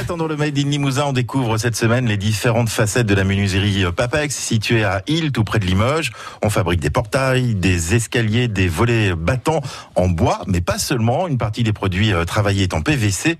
[0.00, 3.84] attendant le Made in Limousin, on découvre cette semaine les différentes facettes de la menuiserie
[3.94, 6.10] Papex, située à Île, tout près de Limoges.
[6.42, 9.60] On fabrique des portails, des escaliers, des volets battants
[9.96, 11.28] en bois, mais pas seulement.
[11.28, 13.36] Une partie des produits euh, travaillés est en PVC.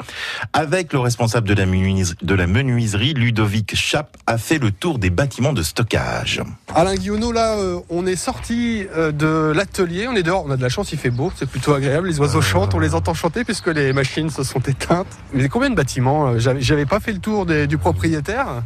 [0.52, 4.98] Avec le responsable de la, menuiserie, de la menuiserie Ludovic Chap, a fait le tour
[4.98, 6.42] des bâtiments de stockage.
[6.74, 10.58] Alain Guillaumeau, là, euh, on est sorti euh, de l'atelier, on est dehors, on a
[10.58, 13.14] de la chance, il fait beau, c'est plutôt agréable, les oiseaux chantent, on les entend
[13.14, 15.06] chanter puisque les machines se sont éteintes.
[15.32, 18.62] Mais combien de bâtiments euh, J'avais pas fait le tour du propriétaire.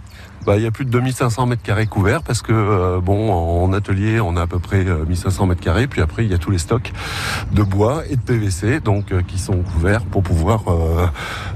[0.46, 3.72] Bah, il y a plus de 2500 mètres carrés couverts parce que euh, bon, en
[3.72, 5.86] atelier, on a à peu près euh, 1500 mètres carrés.
[5.86, 6.92] Puis après, il y a tous les stocks
[7.52, 11.06] de bois et de PVC, donc euh, qui sont couverts pour pouvoir euh,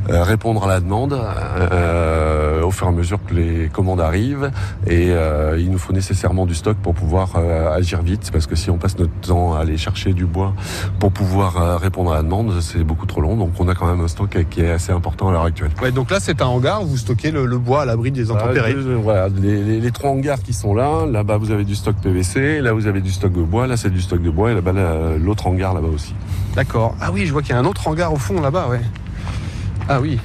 [0.09, 4.51] euh, répondre à la demande euh, au fur et à mesure que les commandes arrivent.
[4.87, 8.55] Et euh, il nous faut nécessairement du stock pour pouvoir euh, agir vite, parce que
[8.57, 10.55] si on passe notre temps à aller chercher du bois
[10.99, 13.37] pour pouvoir euh, répondre à la demande, c'est beaucoup trop long.
[13.37, 15.71] Donc on a quand même un stock qui est assez important à l'heure actuelle.
[15.83, 18.31] Ouais, donc là, c'est un hangar où vous stockez le, le bois à l'abri des
[18.31, 18.75] intempéries.
[18.79, 21.75] Ah, deux, voilà, les, les- les trois hangars qui sont là, là-bas vous avez du
[21.75, 24.51] stock PVC, là vous avez du stock de bois, là c'est du stock de bois
[24.51, 26.14] et là-bas là, l'autre hangar là-bas aussi.
[26.55, 26.95] D'accord.
[27.01, 28.81] Ah oui, je vois qu'il y a un autre hangar au fond là-bas, ouais.
[29.89, 30.19] Ah oui.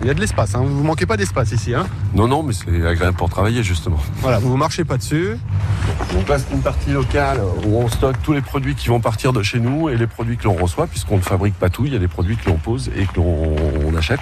[0.00, 0.62] Il y a de l'espace, hein.
[0.64, 1.74] vous manquez pas d'espace ici.
[1.74, 1.86] Hein.
[2.14, 3.98] Non, non, mais c'est agréable pour travailler justement.
[4.16, 5.36] Voilà, vous marchez pas dessus.
[6.28, 9.42] Là c'est une partie locale où on stocke tous les produits qui vont partir de
[9.42, 11.96] chez nous et les produits que l'on reçoit puisqu'on ne fabrique pas tout, il y
[11.96, 13.54] a des produits que l'on pose et que l'on
[13.86, 14.20] on achète.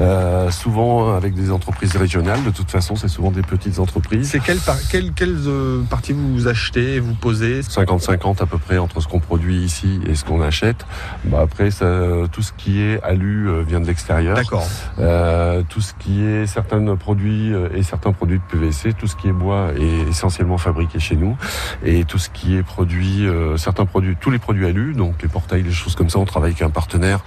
[0.00, 4.28] Euh, souvent avec des entreprises régionales, de toute façon c'est souvent des petites entreprises.
[4.30, 7.60] C'est quelle, par- quelle, quelle euh, partie vous achetez, vous posez?
[7.62, 10.86] 50-50 à peu près entre ce qu'on produit ici et ce qu'on achète.
[11.24, 11.86] Bah après, ça,
[12.30, 14.36] tout ce qui est alu euh, vient de l'extérieur.
[14.36, 14.66] D'accord.
[15.00, 19.16] Euh, tout ce qui est certains produits euh, et certains produits de PVC, tout ce
[19.16, 21.36] qui est bois est essentiellement fabriqué chez nous.
[21.84, 25.28] Et tout ce qui est produit, euh, certains produits, tous les produits alu, donc les
[25.28, 27.20] portails, les choses comme ça, on travaille avec un partenaire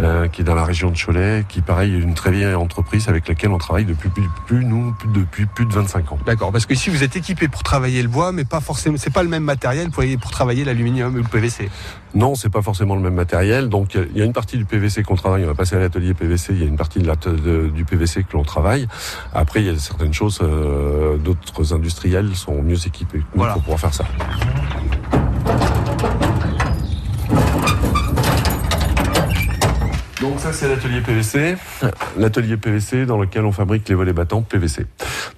[0.00, 3.08] euh, qui est dans la région de Cholet, qui pareil est une très vieille entreprise
[3.08, 6.18] avec laquelle on travaille depuis plus, plus nous depuis plus de 25 ans.
[6.26, 9.12] D'accord, parce que ici vous êtes équipé pour travailler le bois, mais pas forcément, c'est
[9.12, 11.70] pas le même matériel pour, pour travailler l'aluminium ou le PVC.
[12.14, 13.68] Non, c'est pas forcément le même matériel.
[13.70, 15.44] Donc il y a une partie du PVC qu'on travaille.
[15.44, 16.52] On va passer à l'atelier PVC.
[16.52, 18.86] Il y a une partie de la- de- du PVC que l'on travaille.
[19.32, 20.40] Après, il y a certaines choses.
[20.42, 23.54] euh, D'autres industriels sont mieux équipés Voilà.
[23.54, 24.04] pour pouvoir faire ça.
[30.22, 31.56] Donc ça c'est l'atelier PVC,
[32.16, 34.86] l'atelier PVC dans lequel on fabrique les volets battants PVC.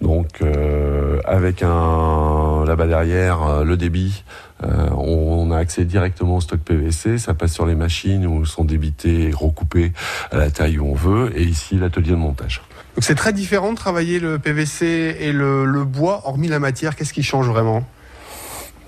[0.03, 4.25] Donc euh, avec un là-bas derrière euh, le débit,
[4.62, 8.65] euh, on, a accès directement au stock PVC, ça passe sur les machines où sont
[8.65, 9.95] débités et recoupés
[10.31, 12.61] à la taille où on veut, et ici l'atelier de montage.
[12.95, 17.15] Donc c'est très différent de travailler le PVC et le bois, hormis la matière, qu'est-ce
[17.15, 17.84] qui change vraiment?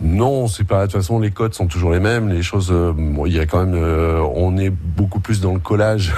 [0.00, 0.86] Non, c'est pas.
[0.86, 2.28] De toute façon, les codes sont toujours les mêmes.
[2.28, 5.54] Les choses, euh, bon, il y a quand même, euh, on est beaucoup plus dans
[5.54, 6.12] le collage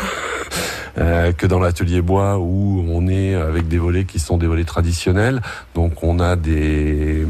[0.99, 4.65] euh, que dans l'atelier bois où on est avec des volets qui sont des volets
[4.65, 5.41] traditionnels.
[5.75, 7.25] Donc, on a des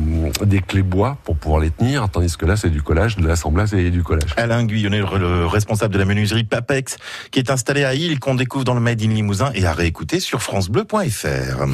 [0.45, 3.75] des clés bois pour pouvoir les tenir, tandis que là, c'est du collage, de l'assemblage
[3.75, 4.35] et du collage.
[4.37, 6.97] Alain Guyonnet, le le responsable de la menuiserie Papex,
[7.31, 10.21] qui est installé à Île, qu'on découvre dans le Made in Limousin et à réécouter
[10.21, 11.67] sur francebleu.fr.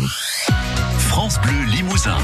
[0.98, 2.16] France Bleu Limousin.